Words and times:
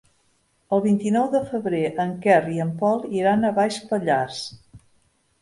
El 0.77 0.81
vint-i-nou 0.85 1.27
de 1.35 1.41
febrer 1.51 1.81
en 2.05 2.15
Quer 2.23 2.39
i 2.57 2.57
en 2.65 2.73
Pol 2.81 3.07
iran 3.21 3.45
a 3.45 3.53
Baix 3.61 3.79
Pallars. 3.93 4.43